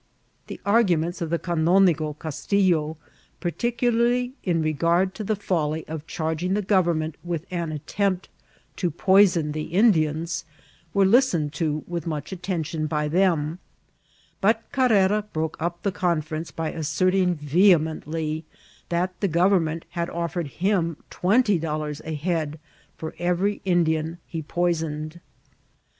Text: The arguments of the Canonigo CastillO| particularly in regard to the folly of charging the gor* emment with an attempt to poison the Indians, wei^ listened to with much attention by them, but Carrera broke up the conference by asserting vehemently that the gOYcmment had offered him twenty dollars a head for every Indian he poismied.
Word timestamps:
The 0.47 0.59
arguments 0.65 1.21
of 1.21 1.29
the 1.29 1.37
Canonigo 1.37 2.15
CastillO| 2.17 2.97
particularly 3.39 4.33
in 4.43 4.63
regard 4.63 5.13
to 5.13 5.23
the 5.23 5.35
folly 5.35 5.87
of 5.87 6.07
charging 6.07 6.55
the 6.55 6.63
gor* 6.63 6.89
emment 6.89 7.17
with 7.23 7.45
an 7.51 7.71
attempt 7.71 8.27
to 8.77 8.89
poison 8.89 9.51
the 9.51 9.65
Indians, 9.65 10.43
wei^ 10.95 11.07
listened 11.07 11.53
to 11.53 11.83
with 11.87 12.07
much 12.07 12.31
attention 12.31 12.87
by 12.87 13.09
them, 13.09 13.59
but 14.41 14.63
Carrera 14.71 15.21
broke 15.33 15.61
up 15.61 15.83
the 15.83 15.91
conference 15.91 16.49
by 16.49 16.71
asserting 16.71 17.35
vehemently 17.35 18.43
that 18.89 19.13
the 19.21 19.29
gOYcmment 19.29 19.83
had 19.91 20.09
offered 20.09 20.47
him 20.47 20.97
twenty 21.11 21.59
dollars 21.59 22.01
a 22.03 22.15
head 22.15 22.59
for 22.97 23.13
every 23.19 23.61
Indian 23.65 24.17
he 24.25 24.41
poismied. 24.41 25.21